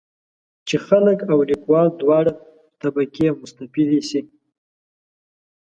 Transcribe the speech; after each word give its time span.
چې 0.67 0.75
خلک 0.87 1.19
او 1.31 1.39
لیکوال 1.49 1.87
دواړه 2.01 2.31
طبقې 2.81 3.27
مستفیدې 3.41 4.01
شي. 4.09 4.21